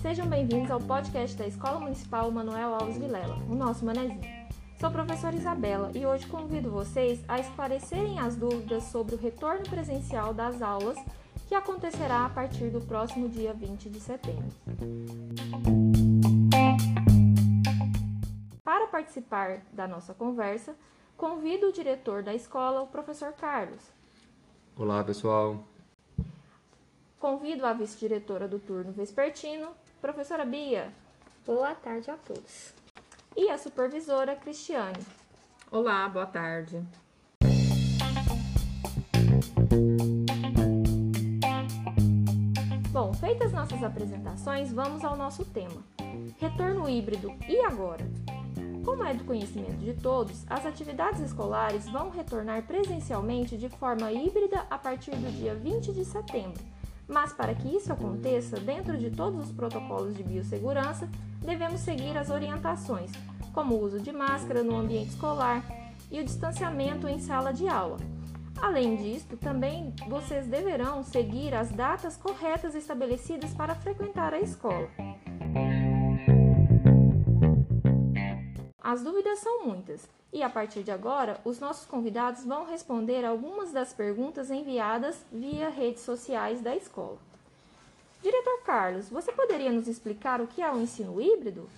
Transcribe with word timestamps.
Sejam 0.00 0.28
bem-vindos 0.28 0.70
ao 0.70 0.80
podcast 0.80 1.36
da 1.36 1.46
Escola 1.46 1.80
Municipal 1.80 2.30
Manuel 2.30 2.74
Alves 2.74 2.96
Vilela, 2.96 3.36
o 3.50 3.54
nosso 3.54 3.84
manezinho. 3.84 4.20
Sou 4.78 4.90
professora 4.90 5.34
Isabela 5.34 5.90
e 5.94 6.04
hoje 6.04 6.26
convido 6.26 6.70
vocês 6.70 7.24
a 7.26 7.38
esclarecerem 7.38 8.18
as 8.18 8.36
dúvidas 8.36 8.84
sobre 8.84 9.14
o 9.14 9.18
retorno 9.18 9.62
presencial 9.64 10.34
das 10.34 10.60
aulas 10.60 10.98
que 11.48 11.54
acontecerá 11.54 12.26
a 12.26 12.28
partir 12.28 12.70
do 12.70 12.80
próximo 12.80 13.28
dia 13.28 13.52
20 13.52 13.88
de 13.88 14.00
setembro. 14.00 14.48
Para 18.62 18.86
participar 18.88 19.62
da 19.72 19.86
nossa 19.86 20.12
conversa, 20.12 20.76
convido 21.16 21.68
o 21.68 21.72
diretor 21.72 22.22
da 22.22 22.34
escola, 22.34 22.82
o 22.82 22.86
professor 22.86 23.32
Carlos. 23.32 23.82
Olá, 24.76 25.02
pessoal. 25.02 25.64
Convido 27.18 27.64
a 27.64 27.72
vice-diretora 27.72 28.46
do 28.46 28.58
turno 28.58 28.92
vespertino, 28.92 29.68
professora 30.02 30.44
Bia. 30.44 30.92
Boa 31.46 31.74
tarde 31.74 32.10
a 32.10 32.16
todos. 32.16 32.74
E 33.34 33.48
a 33.48 33.56
supervisora 33.56 34.36
Cristiane. 34.36 34.98
Olá, 35.70 36.06
boa 36.10 36.26
tarde. 36.26 36.82
Bom, 42.92 43.14
feitas 43.14 43.50
nossas 43.50 43.82
apresentações, 43.82 44.70
vamos 44.70 45.02
ao 45.02 45.16
nosso 45.16 45.42
tema. 45.46 45.82
Retorno 46.38 46.86
híbrido 46.86 47.34
e 47.48 47.60
agora? 47.60 48.06
Como 48.84 49.02
é 49.02 49.14
do 49.14 49.24
conhecimento 49.24 49.78
de 49.78 49.94
todos, 49.94 50.44
as 50.48 50.66
atividades 50.66 51.20
escolares 51.20 51.88
vão 51.88 52.10
retornar 52.10 52.62
presencialmente 52.66 53.56
de 53.56 53.70
forma 53.70 54.12
híbrida 54.12 54.66
a 54.70 54.76
partir 54.76 55.12
do 55.12 55.32
dia 55.32 55.54
20 55.54 55.92
de 55.92 56.04
setembro. 56.04 56.75
Mas 57.08 57.32
para 57.32 57.54
que 57.54 57.68
isso 57.68 57.92
aconteça, 57.92 58.58
dentro 58.58 58.98
de 58.98 59.10
todos 59.10 59.46
os 59.46 59.52
protocolos 59.52 60.16
de 60.16 60.22
biossegurança, 60.22 61.08
devemos 61.40 61.80
seguir 61.80 62.16
as 62.16 62.30
orientações, 62.30 63.12
como 63.52 63.76
o 63.76 63.82
uso 63.82 64.00
de 64.00 64.12
máscara 64.12 64.62
no 64.62 64.76
ambiente 64.76 65.10
escolar 65.10 65.64
e 66.10 66.20
o 66.20 66.24
distanciamento 66.24 67.06
em 67.06 67.20
sala 67.20 67.52
de 67.52 67.68
aula. 67.68 67.98
Além 68.60 68.96
disto, 68.96 69.36
também 69.36 69.94
vocês 70.08 70.46
deverão 70.46 71.04
seguir 71.04 71.54
as 71.54 71.70
datas 71.70 72.16
corretas 72.16 72.74
estabelecidas 72.74 73.52
para 73.52 73.74
frequentar 73.74 74.32
a 74.32 74.40
escola. 74.40 74.88
As 78.96 79.02
dúvidas 79.02 79.40
são 79.40 79.66
muitas 79.66 80.08
e 80.32 80.42
a 80.42 80.48
partir 80.48 80.82
de 80.82 80.90
agora, 80.90 81.38
os 81.44 81.60
nossos 81.60 81.84
convidados 81.84 82.46
vão 82.46 82.64
responder 82.64 83.26
algumas 83.26 83.70
das 83.70 83.92
perguntas 83.92 84.50
enviadas 84.50 85.22
via 85.30 85.68
redes 85.68 86.00
sociais 86.00 86.62
da 86.62 86.74
escola. 86.74 87.18
Diretor 88.22 88.62
Carlos, 88.64 89.10
você 89.10 89.30
poderia 89.32 89.70
nos 89.70 89.86
explicar 89.86 90.40
o 90.40 90.46
que 90.46 90.62
é 90.62 90.72
o 90.72 90.80
ensino 90.80 91.20
híbrido? 91.20 91.68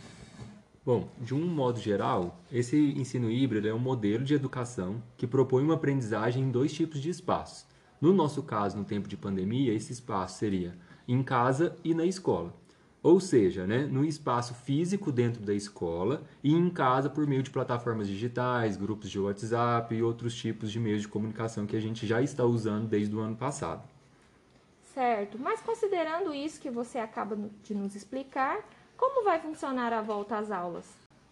Bom, 0.87 1.09
de 1.19 1.35
um 1.35 1.45
modo 1.45 1.81
geral, 1.81 2.39
esse 2.53 2.77
ensino 2.97 3.29
híbrido 3.29 3.67
é 3.67 3.75
um 3.75 3.81
modelo 3.81 4.23
de 4.23 4.35
educação 4.35 5.03
que 5.17 5.27
propõe 5.27 5.65
uma 5.65 5.75
aprendizagem 5.75 6.45
em 6.45 6.53
dois 6.53 6.73
tipos 6.73 7.01
de 7.01 7.11
espaços. 7.11 7.67
No 8.01 8.13
nosso 8.13 8.45
caso, 8.45 8.79
no 8.79 8.85
tempo 8.85 9.09
de 9.09 9.17
pandemia, 9.17 9.75
esse 9.75 9.93
espaço 9.93 10.39
seria 10.39 10.79
em 11.09 11.21
casa 11.25 11.77
e 11.83 11.93
na 11.95 12.05
escola. 12.07 12.55
Ou 13.03 13.21
seja, 13.21 13.67
né, 13.67 13.87
no 13.87 14.05
espaço 14.05 14.55
físico 14.55 15.13
dentro 15.13 15.41
da 15.41 15.55
escola 15.55 16.23
e 16.43 16.53
em 16.53 16.69
casa 16.69 17.09
por 17.09 17.27
meio 17.27 17.43
de 17.43 17.51
plataformas 17.51 18.09
digitais, 18.09 18.77
grupos 18.77 19.09
de 19.09 19.21
WhatsApp 19.21 19.95
e 19.95 20.03
outros 20.03 20.35
tipos 20.35 20.73
de 20.73 20.81
meios 20.81 21.03
de 21.03 21.09
comunicação 21.09 21.65
que 21.65 21.77
a 21.77 21.81
gente 21.81 22.07
já 22.07 22.21
está 22.21 22.45
usando 22.45 22.89
desde 22.89 23.15
o 23.15 23.21
ano 23.21 23.37
passado. 23.37 23.89
Certo, 24.93 25.39
mas 25.39 25.61
considerando 25.61 26.35
isso 26.35 26.61
que 26.61 26.71
você 26.71 26.99
acaba 26.99 27.39
de 27.63 27.73
nos 27.73 27.95
explicar, 27.95 28.59
como 28.97 29.25
vai 29.25 29.39
funcionar 29.41 29.93
a 29.93 30.03
volta 30.03 30.37
às 30.37 30.51
aulas? 30.51 30.85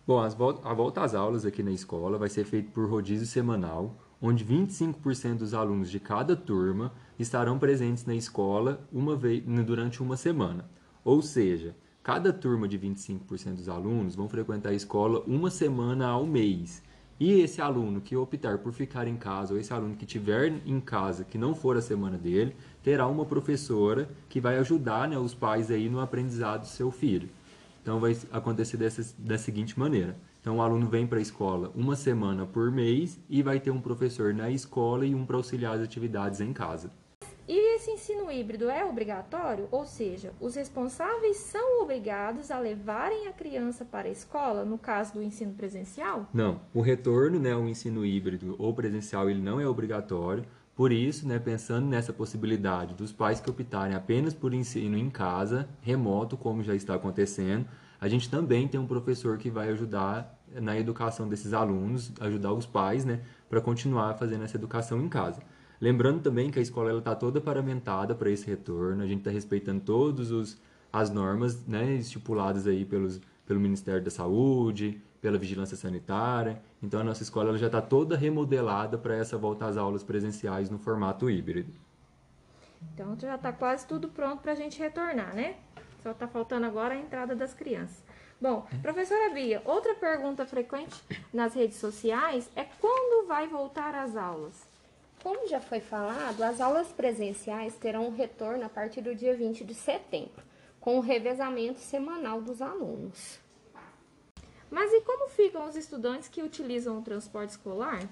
Bom, 0.06 0.20
a 0.20 0.72
volta 0.72 1.02
às 1.02 1.16
aulas 1.16 1.44
aqui 1.44 1.64
na 1.64 1.72
escola 1.72 2.16
vai 2.16 2.28
ser 2.28 2.44
feita 2.44 2.70
por 2.72 2.88
rodízio 2.88 3.26
semanal, 3.26 3.92
onde 4.22 4.44
25% 4.44 5.38
dos 5.38 5.52
alunos 5.52 5.90
de 5.90 5.98
cada 5.98 6.36
turma 6.36 6.92
estarão 7.18 7.58
presentes 7.58 8.06
na 8.06 8.14
escola 8.14 8.86
uma 8.92 9.16
vez 9.16 9.42
durante 9.64 10.00
uma 10.00 10.16
semana. 10.16 10.70
Ou 11.06 11.22
seja, 11.22 11.72
cada 12.02 12.32
turma 12.32 12.66
de 12.66 12.76
25% 12.76 13.54
dos 13.54 13.68
alunos 13.68 14.16
vão 14.16 14.28
frequentar 14.28 14.70
a 14.70 14.74
escola 14.74 15.22
uma 15.24 15.50
semana 15.50 16.08
ao 16.08 16.26
mês. 16.26 16.82
E 17.20 17.34
esse 17.42 17.62
aluno 17.62 18.00
que 18.00 18.16
optar 18.16 18.58
por 18.58 18.72
ficar 18.72 19.06
em 19.06 19.16
casa, 19.16 19.54
ou 19.54 19.60
esse 19.60 19.72
aluno 19.72 19.94
que 19.94 20.04
estiver 20.04 20.52
em 20.66 20.80
casa, 20.80 21.22
que 21.22 21.38
não 21.38 21.54
for 21.54 21.76
a 21.76 21.80
semana 21.80 22.18
dele, 22.18 22.56
terá 22.82 23.06
uma 23.06 23.24
professora 23.24 24.10
que 24.28 24.40
vai 24.40 24.58
ajudar 24.58 25.06
né, 25.06 25.16
os 25.16 25.32
pais 25.32 25.70
aí 25.70 25.88
no 25.88 26.00
aprendizado 26.00 26.62
do 26.62 26.66
seu 26.66 26.90
filho. 26.90 27.28
Então 27.80 28.00
vai 28.00 28.18
acontecer 28.32 28.76
dessa, 28.76 29.14
da 29.16 29.38
seguinte 29.38 29.78
maneira. 29.78 30.16
Então 30.40 30.56
o 30.56 30.60
aluno 30.60 30.88
vem 30.88 31.06
para 31.06 31.20
a 31.20 31.22
escola 31.22 31.70
uma 31.76 31.94
semana 31.94 32.44
por 32.44 32.68
mês 32.72 33.16
e 33.30 33.44
vai 33.44 33.60
ter 33.60 33.70
um 33.70 33.80
professor 33.80 34.34
na 34.34 34.50
escola 34.50 35.06
e 35.06 35.14
um 35.14 35.24
para 35.24 35.36
auxiliar 35.36 35.76
as 35.76 35.82
atividades 35.82 36.40
em 36.40 36.52
casa. 36.52 36.90
Esse 37.86 38.12
ensino 38.12 38.32
híbrido 38.32 38.68
é 38.68 38.84
obrigatório? 38.84 39.68
Ou 39.70 39.86
seja, 39.86 40.32
os 40.40 40.56
responsáveis 40.56 41.36
são 41.36 41.80
obrigados 41.84 42.50
a 42.50 42.58
levarem 42.58 43.28
a 43.28 43.32
criança 43.32 43.84
para 43.84 44.08
a 44.08 44.10
escola, 44.10 44.64
no 44.64 44.76
caso 44.76 45.14
do 45.14 45.22
ensino 45.22 45.54
presencial? 45.54 46.28
Não, 46.34 46.60
o 46.74 46.80
retorno, 46.80 47.38
né, 47.38 47.54
o 47.54 47.68
ensino 47.68 48.04
híbrido 48.04 48.56
ou 48.58 48.74
presencial, 48.74 49.30
ele 49.30 49.40
não 49.40 49.60
é 49.60 49.68
obrigatório. 49.68 50.44
Por 50.74 50.90
isso, 50.90 51.28
né, 51.28 51.38
pensando 51.38 51.86
nessa 51.86 52.12
possibilidade 52.12 52.92
dos 52.92 53.12
pais 53.12 53.38
que 53.38 53.48
optarem 53.48 53.94
apenas 53.94 54.34
por 54.34 54.52
ensino 54.52 54.98
em 54.98 55.08
casa, 55.08 55.68
remoto, 55.80 56.36
como 56.36 56.64
já 56.64 56.74
está 56.74 56.96
acontecendo, 56.96 57.68
a 58.00 58.08
gente 58.08 58.28
também 58.28 58.66
tem 58.66 58.80
um 58.80 58.86
professor 58.86 59.38
que 59.38 59.48
vai 59.48 59.68
ajudar 59.68 60.36
na 60.60 60.76
educação 60.76 61.28
desses 61.28 61.52
alunos, 61.52 62.12
ajudar 62.18 62.52
os 62.52 62.66
pais, 62.66 63.04
né, 63.04 63.20
para 63.48 63.60
continuar 63.60 64.14
fazendo 64.14 64.42
essa 64.42 64.56
educação 64.56 65.00
em 65.00 65.08
casa. 65.08 65.40
Lembrando 65.80 66.22
também 66.22 66.50
que 66.50 66.58
a 66.58 66.62
escola 66.62 66.96
está 66.98 67.14
toda 67.14 67.40
paramentada 67.40 68.14
para 68.14 68.30
esse 68.30 68.46
retorno, 68.46 69.02
a 69.02 69.06
gente 69.06 69.18
está 69.18 69.30
respeitando 69.30 69.80
todas 69.80 70.58
as 70.92 71.10
normas 71.10 71.66
né, 71.66 71.94
estipuladas 71.94 72.66
aí 72.66 72.84
pelos, 72.84 73.20
pelo 73.46 73.60
Ministério 73.60 74.02
da 74.02 74.10
Saúde, 74.10 75.00
pela 75.20 75.38
Vigilância 75.38 75.76
Sanitária. 75.76 76.62
Então 76.82 77.00
a 77.00 77.04
nossa 77.04 77.22
escola 77.22 77.56
já 77.58 77.66
está 77.66 77.82
toda 77.82 78.16
remodelada 78.16 78.96
para 78.96 79.16
essa 79.16 79.36
volta 79.36 79.66
às 79.66 79.76
aulas 79.76 80.02
presenciais 80.02 80.70
no 80.70 80.78
formato 80.78 81.28
híbrido. 81.28 81.72
Então 82.94 83.16
já 83.18 83.34
está 83.34 83.52
quase 83.52 83.86
tudo 83.86 84.08
pronto 84.08 84.40
para 84.40 84.52
a 84.52 84.54
gente 84.54 84.78
retornar, 84.78 85.34
né? 85.34 85.56
Só 86.02 86.12
está 86.12 86.28
faltando 86.28 86.66
agora 86.66 86.94
a 86.94 86.98
entrada 86.98 87.34
das 87.34 87.52
crianças. 87.52 88.02
Bom, 88.40 88.66
professora 88.82 89.30
Bia, 89.30 89.62
outra 89.64 89.94
pergunta 89.94 90.46
frequente 90.46 90.94
nas 91.32 91.54
redes 91.54 91.78
sociais 91.78 92.50
é 92.54 92.64
quando 92.64 93.26
vai 93.26 93.48
voltar 93.48 93.94
às 93.94 94.14
aulas? 94.14 94.68
Como 95.26 95.48
já 95.48 95.60
foi 95.60 95.80
falado, 95.80 96.40
as 96.44 96.60
aulas 96.60 96.86
presenciais 96.92 97.74
terão 97.74 98.06
um 98.06 98.14
retorno 98.14 98.64
a 98.64 98.68
partir 98.68 99.00
do 99.00 99.12
dia 99.12 99.34
20 99.34 99.64
de 99.64 99.74
setembro, 99.74 100.40
com 100.80 100.98
o 100.98 101.00
revezamento 101.00 101.80
semanal 101.80 102.40
dos 102.40 102.62
alunos. 102.62 103.40
Mas 104.70 104.92
e 104.92 105.00
como 105.00 105.28
ficam 105.28 105.68
os 105.68 105.74
estudantes 105.74 106.28
que 106.28 106.44
utilizam 106.44 106.96
o 106.96 107.02
transporte 107.02 107.50
escolar? 107.50 108.08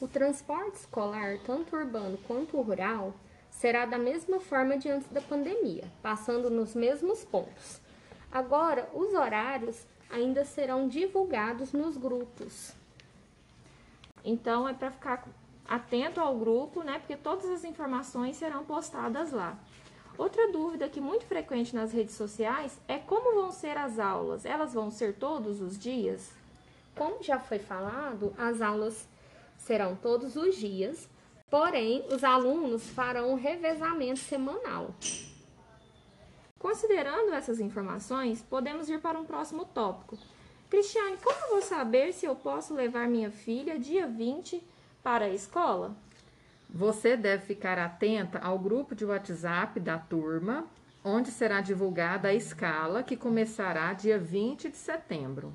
O 0.00 0.08
transporte 0.08 0.80
escolar, 0.80 1.38
tanto 1.46 1.76
urbano 1.76 2.18
quanto 2.26 2.60
rural, 2.60 3.14
será 3.48 3.86
da 3.86 3.96
mesma 3.96 4.40
forma 4.40 4.76
de 4.76 4.88
antes 4.88 5.08
da 5.12 5.20
pandemia, 5.20 5.84
passando 6.02 6.50
nos 6.50 6.74
mesmos 6.74 7.24
pontos. 7.24 7.80
Agora, 8.28 8.90
os 8.92 9.14
horários 9.14 9.86
ainda 10.10 10.44
serão 10.44 10.88
divulgados 10.88 11.72
nos 11.72 11.96
grupos. 11.96 12.72
Então, 14.24 14.68
é 14.68 14.74
para 14.74 14.90
ficar 14.90 15.24
atento 15.68 16.20
ao 16.20 16.36
grupo, 16.36 16.82
né? 16.82 16.98
Porque 16.98 17.16
todas 17.16 17.48
as 17.50 17.64
informações 17.64 18.36
serão 18.36 18.64
postadas 18.64 19.32
lá. 19.32 19.58
Outra 20.18 20.50
dúvida 20.50 20.88
que 20.88 21.00
muito 21.00 21.26
frequente 21.26 21.74
nas 21.74 21.92
redes 21.92 22.14
sociais 22.14 22.78
é 22.88 22.98
como 22.98 23.34
vão 23.34 23.52
ser 23.52 23.76
as 23.76 23.98
aulas? 23.98 24.46
Elas 24.46 24.72
vão 24.72 24.90
ser 24.90 25.14
todos 25.14 25.60
os 25.60 25.78
dias? 25.78 26.30
Como 26.94 27.22
já 27.22 27.38
foi 27.38 27.58
falado, 27.58 28.34
as 28.38 28.62
aulas 28.62 29.06
serão 29.58 29.94
todos 29.94 30.36
os 30.36 30.56
dias, 30.56 31.08
porém 31.50 32.04
os 32.10 32.24
alunos 32.24 32.88
farão 32.88 33.32
um 33.32 33.34
revezamento 33.34 34.20
semanal. 34.20 34.94
Considerando 36.58 37.34
essas 37.34 37.60
informações, 37.60 38.42
podemos 38.42 38.88
ir 38.88 39.00
para 39.00 39.18
um 39.18 39.26
próximo 39.26 39.66
tópico. 39.66 40.16
Cristiane, 40.70 41.18
como 41.22 41.50
vou 41.50 41.62
saber 41.62 42.12
se 42.12 42.24
eu 42.24 42.34
posso 42.34 42.74
levar 42.74 43.06
minha 43.06 43.30
filha 43.30 43.78
dia 43.78 44.06
20 44.06 44.64
para 45.06 45.26
a 45.26 45.30
escola? 45.32 45.94
Você 46.68 47.16
deve 47.16 47.46
ficar 47.46 47.78
atenta 47.78 48.40
ao 48.40 48.58
grupo 48.58 48.92
de 48.92 49.04
WhatsApp 49.04 49.78
da 49.78 49.96
turma, 49.96 50.66
onde 51.04 51.30
será 51.30 51.60
divulgada 51.60 52.26
a 52.26 52.34
escala 52.34 53.04
que 53.04 53.16
começará 53.16 53.92
dia 53.92 54.18
20 54.18 54.68
de 54.68 54.76
setembro. 54.76 55.52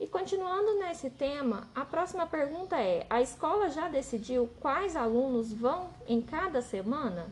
E 0.00 0.08
continuando 0.08 0.80
nesse 0.80 1.08
tema, 1.08 1.68
a 1.72 1.84
próxima 1.84 2.26
pergunta 2.26 2.76
é: 2.80 3.06
a 3.08 3.22
escola 3.22 3.70
já 3.70 3.88
decidiu 3.88 4.50
quais 4.58 4.96
alunos 4.96 5.52
vão 5.52 5.88
em 6.08 6.20
cada 6.20 6.60
semana? 6.60 7.28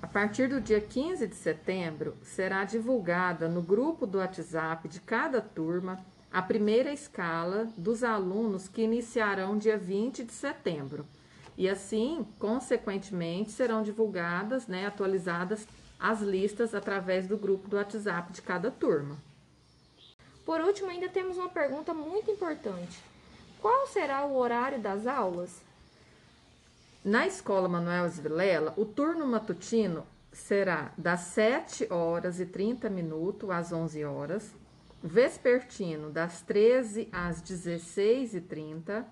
A 0.00 0.06
partir 0.06 0.48
do 0.48 0.60
dia 0.60 0.80
15 0.80 1.26
de 1.26 1.34
setembro, 1.34 2.16
será 2.22 2.62
divulgada 2.62 3.48
no 3.48 3.60
grupo 3.60 4.06
do 4.06 4.18
WhatsApp 4.18 4.86
de 4.86 5.00
cada 5.00 5.40
turma 5.40 5.98
a 6.32 6.40
primeira 6.40 6.92
escala 6.92 7.68
dos 7.76 8.04
alunos 8.04 8.68
que 8.68 8.82
iniciarão 8.82 9.58
dia 9.58 9.76
20 9.76 10.24
de 10.24 10.32
setembro. 10.32 11.04
E 11.56 11.68
assim, 11.68 12.26
consequentemente, 12.38 13.50
serão 13.50 13.82
divulgadas, 13.82 14.66
né, 14.66 14.86
atualizadas 14.86 15.66
as 15.98 16.20
listas 16.20 16.74
através 16.74 17.26
do 17.26 17.36
grupo 17.36 17.68
do 17.68 17.76
WhatsApp 17.76 18.32
de 18.32 18.40
cada 18.40 18.70
turma. 18.70 19.18
Por 20.46 20.60
último, 20.60 20.88
ainda 20.88 21.08
temos 21.08 21.36
uma 21.36 21.48
pergunta 21.48 21.92
muito 21.92 22.30
importante. 22.30 22.98
Qual 23.60 23.86
será 23.88 24.24
o 24.24 24.36
horário 24.36 24.80
das 24.80 25.06
aulas? 25.06 25.60
Na 27.04 27.26
Escola 27.26 27.68
Manuel 27.68 28.08
Vilela, 28.08 28.72
o 28.76 28.84
turno 28.84 29.26
matutino 29.26 30.06
será 30.32 30.92
das 30.96 31.20
7 31.20 31.92
horas 31.92 32.40
e 32.40 32.46
30 32.46 32.88
minutos 32.88 33.50
às 33.50 33.72
11 33.72 34.04
horas, 34.04 34.50
vespertino 35.02 36.10
das 36.10 36.42
13 36.42 37.08
às 37.12 37.40
16 37.40 38.36
e 38.36 38.40
30 38.40 39.06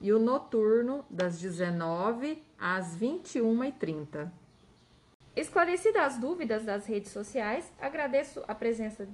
e 0.00 0.12
o 0.12 0.18
noturno 0.18 1.04
das 1.10 1.38
19 1.38 2.42
às 2.58 2.96
21 2.96 3.64
e 3.64 3.72
30. 3.72 4.32
Esclarecidas 5.36 6.02
as 6.02 6.18
dúvidas 6.18 6.64
das 6.64 6.86
redes 6.86 7.12
sociais, 7.12 7.70
agradeço 7.80 8.42
a 8.48 8.54
presença 8.54 9.08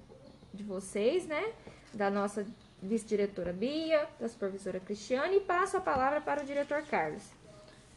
de 0.52 0.64
vocês, 0.64 1.26
né? 1.26 1.52
Da 1.92 2.10
nossa 2.10 2.46
vice-diretora 2.82 3.52
Bia, 3.52 4.08
da 4.18 4.28
supervisora 4.28 4.80
Cristiane 4.80 5.36
e 5.36 5.40
passo 5.40 5.76
a 5.76 5.80
palavra 5.80 6.20
para 6.20 6.42
o 6.42 6.46
diretor 6.46 6.82
Carlos. 6.82 7.35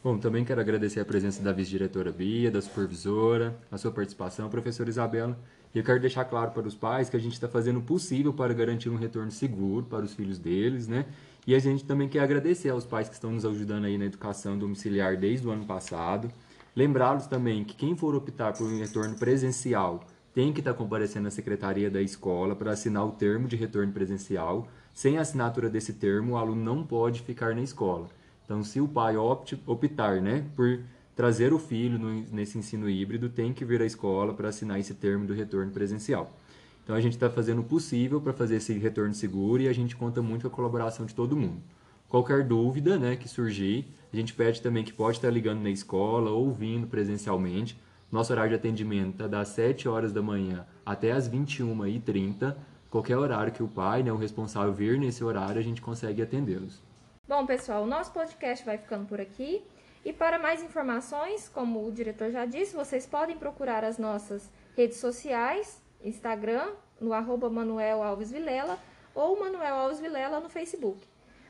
Bom, 0.01 0.17
também 0.17 0.45
quero 0.45 0.61
agradecer 0.61 1.01
a 1.01 1.05
presença 1.05 1.43
da 1.43 1.51
vice-diretora 1.51 2.09
Bia, 2.09 2.49
da 2.49 2.61
supervisora, 2.61 3.59
a 3.69 3.77
sua 3.77 3.91
participação, 3.91 4.49
professora 4.49 4.89
Isabela. 4.89 5.37
E 5.75 5.77
eu 5.77 5.83
quero 5.83 5.99
deixar 5.99 6.23
claro 6.23 6.51
para 6.51 6.65
os 6.65 6.73
pais 6.73 7.09
que 7.09 7.17
a 7.17 7.19
gente 7.19 7.33
está 7.33 7.49
fazendo 7.49 7.79
o 7.79 7.83
possível 7.83 8.31
para 8.31 8.53
garantir 8.53 8.89
um 8.89 8.95
retorno 8.95 9.29
seguro 9.29 9.85
para 9.85 10.05
os 10.05 10.13
filhos 10.13 10.39
deles, 10.39 10.87
né? 10.87 11.05
E 11.45 11.53
a 11.53 11.59
gente 11.59 11.83
também 11.83 12.07
quer 12.07 12.21
agradecer 12.21 12.69
aos 12.69 12.85
pais 12.85 13.09
que 13.09 13.15
estão 13.15 13.33
nos 13.33 13.43
ajudando 13.43 13.83
aí 13.83 13.97
na 13.97 14.05
educação 14.05 14.57
domiciliar 14.57 15.17
desde 15.17 15.45
o 15.45 15.51
ano 15.51 15.65
passado. 15.65 16.31
Lembrá-los 16.73 17.27
também 17.27 17.65
que 17.65 17.75
quem 17.75 17.93
for 17.93 18.15
optar 18.15 18.53
por 18.53 18.67
um 18.67 18.79
retorno 18.79 19.17
presencial 19.17 20.05
tem 20.33 20.53
que 20.53 20.61
estar 20.61 20.75
comparecendo 20.75 21.27
à 21.27 21.31
secretaria 21.31 21.91
da 21.91 22.01
escola 22.01 22.55
para 22.55 22.71
assinar 22.71 23.05
o 23.05 23.11
termo 23.11 23.49
de 23.49 23.57
retorno 23.57 23.91
presencial. 23.91 24.65
Sem 24.93 25.17
a 25.17 25.21
assinatura 25.21 25.69
desse 25.69 25.91
termo, 25.91 26.33
o 26.33 26.37
aluno 26.37 26.63
não 26.63 26.85
pode 26.85 27.21
ficar 27.21 27.53
na 27.53 27.61
escola. 27.61 28.07
Então, 28.49 28.63
se 28.63 28.81
o 28.81 28.87
pai 28.87 29.15
opte, 29.15 29.61
optar 29.67 30.19
né, 30.19 30.43
por 30.55 30.79
trazer 31.15 31.53
o 31.53 31.59
filho 31.59 31.99
no, 31.99 32.09
nesse 32.31 32.57
ensino 32.57 32.89
híbrido, 32.89 33.29
tem 33.29 33.53
que 33.53 33.63
vir 33.63 33.79
à 33.79 33.85
escola 33.85 34.33
para 34.33 34.49
assinar 34.49 34.79
esse 34.79 34.95
termo 34.95 35.27
do 35.27 35.35
retorno 35.35 35.71
presencial. 35.71 36.35
Então, 36.83 36.95
a 36.95 36.99
gente 36.99 37.13
está 37.13 37.29
fazendo 37.29 37.61
o 37.61 37.63
possível 37.63 38.19
para 38.19 38.33
fazer 38.33 38.55
esse 38.55 38.73
retorno 38.73 39.13
seguro 39.13 39.61
e 39.61 39.67
a 39.67 39.73
gente 39.73 39.95
conta 39.95 40.19
muito 40.19 40.41
com 40.41 40.47
a 40.47 40.55
colaboração 40.55 41.05
de 41.05 41.13
todo 41.13 41.37
mundo. 41.37 41.61
Qualquer 42.07 42.43
dúvida 42.43 42.97
né, 42.97 43.15
que 43.15 43.29
surgir, 43.29 43.85
a 44.11 44.15
gente 44.15 44.33
pede 44.33 44.63
também 44.63 44.83
que 44.83 44.93
pode 44.93 45.17
estar 45.19 45.29
ligando 45.29 45.61
na 45.61 45.69
escola 45.69 46.31
ou 46.31 46.51
vindo 46.51 46.87
presencialmente 46.87 47.77
nosso 48.11 48.33
horário 48.33 48.49
de 48.49 48.55
atendimento 48.55 49.23
é 49.23 49.27
das 49.27 49.49
7 49.49 49.87
horas 49.87 50.11
da 50.11 50.23
manhã 50.23 50.65
até 50.83 51.11
as 51.11 51.29
21h30. 51.29 52.55
Qualquer 52.89 53.15
horário 53.15 53.53
que 53.53 53.61
o 53.61 53.67
pai, 53.67 54.01
né, 54.01 54.11
o 54.11 54.17
responsável, 54.17 54.73
vir 54.73 54.99
nesse 54.99 55.23
horário, 55.23 55.59
a 55.59 55.63
gente 55.63 55.79
consegue 55.79 56.19
atendê-los. 56.19 56.88
Bom, 57.29 57.45
pessoal, 57.45 57.83
o 57.83 57.85
nosso 57.85 58.11
podcast 58.11 58.65
vai 58.65 58.79
ficando 58.79 59.05
por 59.05 59.21
aqui. 59.21 59.63
E 60.03 60.11
para 60.11 60.39
mais 60.39 60.63
informações, 60.63 61.47
como 61.47 61.85
o 61.85 61.91
diretor 61.91 62.31
já 62.31 62.43
disse, 62.43 62.75
vocês 62.75 63.05
podem 63.05 63.37
procurar 63.37 63.83
as 63.83 63.99
nossas 63.99 64.49
redes 64.75 64.97
sociais, 64.97 65.79
Instagram, 66.03 66.71
no 66.99 67.13
arroba 67.13 67.47
Manuel 67.47 68.01
Alves 68.01 68.31
Vilela, 68.31 68.79
ou 69.13 69.39
Manuel 69.39 69.75
Alves 69.75 69.99
Vilela 69.99 70.39
no 70.39 70.49
Facebook. 70.49 71.07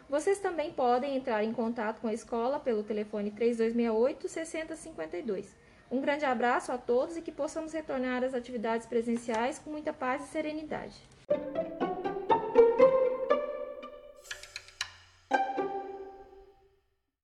Vocês 0.09 0.39
também 0.39 0.73
podem 0.73 1.15
entrar 1.15 1.45
em 1.45 1.53
contato 1.53 2.01
com 2.01 2.09
a 2.09 2.13
escola 2.13 2.59
pelo 2.59 2.83
telefone 2.83 3.31
3268 3.31 4.27
6052. 4.27 5.55
Um 5.89 6.01
grande 6.01 6.25
abraço 6.25 6.73
a 6.73 6.77
todos 6.77 7.15
e 7.15 7.21
que 7.21 7.31
possamos 7.31 7.71
retornar 7.71 8.21
às 8.21 8.33
atividades 8.33 8.85
presenciais 8.85 9.57
com 9.57 9.69
muita 9.69 9.93
paz 9.93 10.25
e 10.25 10.27
serenidade. 10.27 11.01